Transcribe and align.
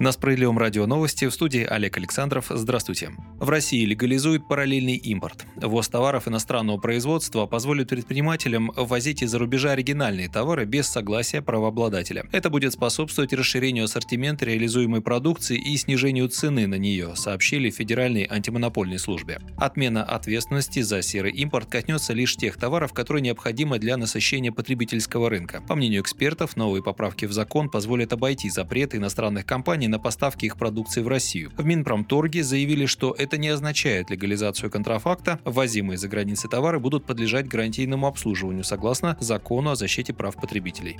На 0.00 0.12
Справедливом 0.12 0.56
радио 0.56 0.86
новости 0.86 1.26
в 1.26 1.30
студии 1.30 1.62
Олег 1.62 1.98
Александров. 1.98 2.46
Здравствуйте. 2.48 3.10
В 3.38 3.50
России 3.50 3.84
легализуют 3.84 4.48
параллельный 4.48 4.96
импорт. 4.96 5.44
ВОЗ 5.56 5.88
товаров 5.90 6.26
иностранного 6.26 6.78
производства 6.78 7.44
позволит 7.44 7.90
предпринимателям 7.90 8.72
ввозить 8.74 9.20
из-за 9.20 9.38
рубежа 9.38 9.72
оригинальные 9.72 10.30
товары 10.30 10.64
без 10.64 10.86
согласия 10.86 11.42
правообладателя. 11.42 12.24
Это 12.32 12.48
будет 12.48 12.72
способствовать 12.72 13.34
расширению 13.34 13.84
ассортимента 13.84 14.46
реализуемой 14.46 15.02
продукции 15.02 15.58
и 15.58 15.76
снижению 15.76 16.30
цены 16.30 16.66
на 16.66 16.76
нее, 16.76 17.14
сообщили 17.14 17.68
в 17.68 17.74
Федеральной 17.74 18.26
антимонопольной 18.26 18.98
службе. 18.98 19.42
Отмена 19.58 20.02
ответственности 20.02 20.80
за 20.80 21.02
серый 21.02 21.32
импорт 21.32 21.68
коснется 21.68 22.14
лишь 22.14 22.36
тех 22.36 22.56
товаров, 22.56 22.94
которые 22.94 23.20
необходимы 23.20 23.78
для 23.78 23.98
насыщения 23.98 24.50
потребительского 24.50 25.28
рынка. 25.28 25.62
По 25.68 25.74
мнению 25.74 26.00
экспертов, 26.00 26.56
новые 26.56 26.82
поправки 26.82 27.26
в 27.26 27.32
закон 27.34 27.68
позволят 27.68 28.14
обойти 28.14 28.48
запреты 28.48 28.96
иностранных 28.96 29.44
компаний 29.44 29.89
на 29.90 29.98
поставки 29.98 30.46
их 30.46 30.56
продукции 30.56 31.02
в 31.02 31.08
Россию. 31.08 31.52
В 31.56 31.64
Минпромторге 31.64 32.42
заявили, 32.42 32.86
что 32.86 33.14
это 33.18 33.36
не 33.36 33.48
означает 33.48 34.10
легализацию 34.10 34.70
контрафакта. 34.70 35.38
Ввозимые 35.44 35.98
за 35.98 36.08
границы 36.08 36.48
товары 36.48 36.78
будут 36.78 37.04
подлежать 37.04 37.48
гарантийному 37.48 38.06
обслуживанию 38.06 38.64
согласно 38.64 39.16
закону 39.20 39.70
о 39.70 39.76
защите 39.76 40.14
прав 40.14 40.36
потребителей. 40.36 40.98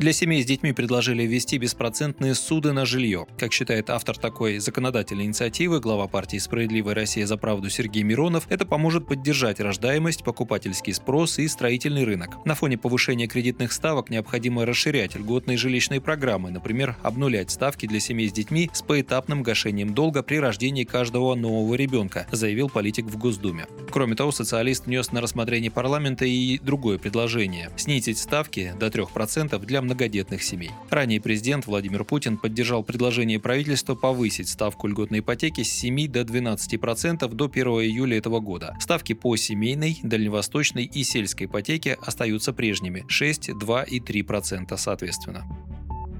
Для 0.00 0.14
семей 0.14 0.42
с 0.42 0.46
детьми 0.46 0.72
предложили 0.72 1.24
ввести 1.24 1.58
беспроцентные 1.58 2.34
суды 2.34 2.72
на 2.72 2.86
жилье. 2.86 3.26
Как 3.36 3.52
считает 3.52 3.90
автор 3.90 4.16
такой 4.16 4.58
законодательной 4.58 5.26
инициативы, 5.26 5.78
глава 5.78 6.06
партии 6.06 6.38
«Справедливая 6.38 6.94
Россия 6.94 7.26
за 7.26 7.36
правду» 7.36 7.68
Сергей 7.68 8.02
Миронов, 8.02 8.46
это 8.48 8.64
поможет 8.64 9.06
поддержать 9.06 9.60
рождаемость, 9.60 10.24
покупательский 10.24 10.94
спрос 10.94 11.38
и 11.38 11.46
строительный 11.48 12.04
рынок. 12.04 12.38
На 12.46 12.54
фоне 12.54 12.78
повышения 12.78 13.26
кредитных 13.26 13.72
ставок 13.72 14.08
необходимо 14.08 14.64
расширять 14.64 15.16
льготные 15.16 15.58
жилищные 15.58 16.00
программы, 16.00 16.50
например, 16.50 16.96
обнулять 17.02 17.50
ставки 17.50 17.84
для 17.84 18.00
семей 18.00 18.30
с 18.30 18.32
детьми 18.32 18.70
с 18.72 18.80
поэтапным 18.80 19.42
гашением 19.42 19.92
долга 19.92 20.22
при 20.22 20.36
рождении 20.36 20.84
каждого 20.84 21.34
нового 21.34 21.74
ребенка, 21.74 22.26
заявил 22.32 22.70
политик 22.70 23.04
в 23.04 23.18
Госдуме. 23.18 23.66
Кроме 23.90 24.14
того, 24.14 24.32
социалист 24.32 24.86
внес 24.86 25.12
на 25.12 25.20
рассмотрение 25.20 25.70
парламента 25.70 26.24
и 26.24 26.58
другое 26.58 26.96
предложение– 26.96 27.68
снизить 27.76 28.16
ставки 28.16 28.72
до 28.80 28.86
3% 28.86 29.58
для 29.58 29.82
многодетных 29.90 30.42
семей. 30.42 30.70
Ранее 30.88 31.20
президент 31.20 31.66
Владимир 31.66 32.04
Путин 32.04 32.36
поддержал 32.36 32.84
предложение 32.84 33.40
правительства 33.40 33.96
повысить 33.96 34.48
ставку 34.48 34.86
льготной 34.86 35.18
ипотеки 35.18 35.62
с 35.64 35.72
7 35.72 36.06
до 36.06 36.20
12% 36.20 37.28
до 37.28 37.44
1 37.46 37.66
июля 37.66 38.18
этого 38.18 38.38
года. 38.40 38.76
Ставки 38.80 39.14
по 39.14 39.34
семейной, 39.36 39.98
дальневосточной 40.02 40.84
и 40.84 41.02
сельской 41.02 41.46
ипотеке 41.46 41.98
остаются 42.00 42.52
прежними– 42.52 43.04
6, 43.08 43.58
2 43.58 43.82
и 43.82 43.98
3% 43.98 44.76
соответственно. 44.76 45.44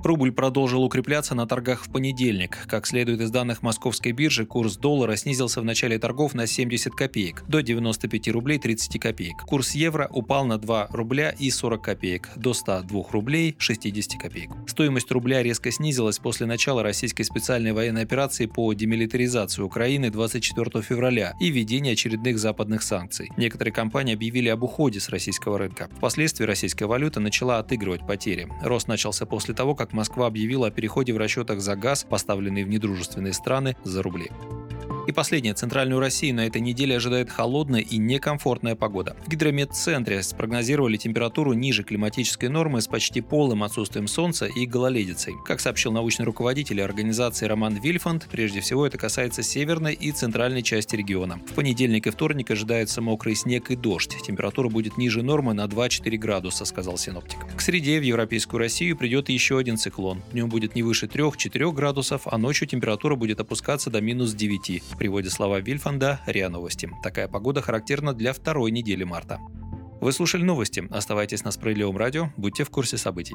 Рубль 0.03 0.33
продолжил 0.33 0.83
укрепляться 0.83 1.34
на 1.34 1.47
торгах 1.47 1.84
в 1.84 1.91
понедельник. 1.91 2.67
Как 2.67 2.87
следует 2.87 3.20
из 3.20 3.31
данных 3.31 3.62
московской 3.62 4.12
биржи, 4.12 4.47
курс 4.47 4.77
доллара 4.77 5.15
снизился 5.17 5.61
в 5.61 5.65
начале 5.65 5.98
торгов 5.98 6.34
на 6.34 6.47
70 6.47 6.95
копеек, 6.95 7.45
до 7.47 7.61
95 7.61 8.28
рублей 8.28 8.59
30 8.59 8.98
копеек. 8.98 9.43
Курс 9.43 9.75
евро 9.75 10.09
упал 10.11 10.47
на 10.47 10.59
2 10.59 10.89
рубля 10.91 11.31
и 11.39 11.51
40 11.51 11.83
копеек, 11.83 12.31
до 12.34 12.55
102 12.55 13.05
рублей 13.11 13.55
60 13.59 14.21
копеек. 14.21 14.51
Стоимость 14.67 15.11
рубля 15.11 15.43
резко 15.43 15.71
снизилась 15.71 16.19
после 16.19 16.47
начала 16.47 16.83
российской 16.83 17.25
специальной 17.25 17.73
военной 17.73 18.03
операции 18.03 18.47
по 18.47 18.73
демилитаризации 18.73 19.61
Украины 19.61 20.11
24 20.11 20.83
февраля 20.83 21.34
и 21.41 21.51
введения 21.51 21.93
очередных 21.93 22.39
западных 22.39 22.83
санкций. 22.83 23.28
Некоторые 23.37 23.75
компании 23.75 24.15
объявили 24.15 24.48
об 24.48 24.62
уходе 24.62 24.99
с 24.99 25.10
российского 25.10 25.59
рынка. 25.59 25.91
Впоследствии 25.99 26.47
российская 26.47 26.87
валюта 26.87 27.21
начала 27.21 27.59
отыгрывать 27.59 28.06
потери. 28.06 28.49
Рост 28.62 28.89
начался 28.89 29.27
после 29.27 29.55
того, 29.55 29.75
как 29.75 29.90
Москва 29.93 30.27
объявила 30.27 30.69
о 30.69 30.71
переходе 30.71 31.12
в 31.12 31.19
расчетах 31.19 31.61
за 31.61 31.77
газ, 31.77 32.06
поставленный 32.09 32.65
в 32.65 32.69
недружественные 32.69 33.33
страны, 33.33 33.77
за 33.84 34.03
рубли. 34.03 34.31
И 35.10 35.12
последнее. 35.12 35.54
Центральную 35.54 35.98
Россию 35.98 36.37
на 36.37 36.47
этой 36.47 36.60
неделе 36.60 36.94
ожидает 36.94 37.31
холодная 37.31 37.81
и 37.81 37.98
некомфортная 37.98 38.76
погода. 38.76 39.16
В 39.26 39.28
гидрометцентре 39.28 40.22
спрогнозировали 40.22 40.97
температуру 40.98 41.53
ниже 41.53 41.82
климатической 41.82 42.48
нормы 42.48 42.81
с 42.81 42.87
почти 42.87 43.21
полным 43.21 43.65
отсутствием 43.65 44.06
солнца 44.06 44.47
и 44.47 44.66
гололедицей. 44.66 45.34
Как 45.44 45.59
сообщил 45.59 45.91
научный 45.91 46.25
руководитель 46.26 46.81
организации 46.81 47.47
Роман 47.47 47.75
Вильфанд, 47.75 48.28
прежде 48.31 48.60
всего 48.60 48.87
это 48.87 48.98
касается 48.98 49.43
северной 49.43 49.94
и 49.94 50.12
центральной 50.12 50.62
части 50.62 50.94
региона. 50.94 51.41
В 51.50 51.54
понедельник 51.54 52.06
и 52.06 52.10
вторник 52.10 52.53
ожидается 52.53 53.03
мокрый 53.03 53.34
снег 53.34 53.72
и 53.72 53.75
дождь. 53.75 54.16
Температура 54.25 54.69
будет 54.69 54.97
ниже 54.97 55.25
нормы 55.25 55.54
на 55.54 55.65
2-4 55.65 56.16
градуса, 56.19 56.65
сказал 56.65 56.98
синоптик. 56.98 57.38
К 57.56 57.60
среде 57.60 57.98
в 57.98 58.04
Европейскую 58.04 58.60
Россию 58.60 58.97
придет 58.97 59.28
еще 59.28 59.59
один 59.59 59.77
циклон. 59.77 60.22
Днем 60.31 60.48
будет 60.48 60.77
не 60.77 60.84
выше 60.84 61.06
3-4 61.06 61.72
градусов, 61.72 62.22
а 62.27 62.38
ночью 62.38 62.69
температура 62.69 63.16
будет 63.16 63.41
опускаться 63.41 63.91
до 63.91 64.00
минус 64.00 64.34
9 64.34 64.82
приводит 65.00 65.33
слова 65.33 65.61
Вильфанда 65.61 66.21
РИА 66.27 66.50
Новости. 66.50 66.91
Такая 67.03 67.27
погода 67.27 67.62
характерна 67.62 68.12
для 68.12 68.34
второй 68.34 68.71
недели 68.71 69.03
марта. 69.03 69.38
Вы 70.03 70.12
слушали 70.12 70.43
новости. 70.43 70.87
Оставайтесь 70.91 71.43
на 71.43 71.53
Справедливом 71.53 71.97
радио, 71.97 72.28
будьте 72.37 72.65
в 72.65 72.71
курсе 72.71 72.99
событий. 72.99 73.34